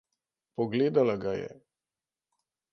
Pogledala 0.55 1.15
ga 1.25 1.35
je. 1.43 1.53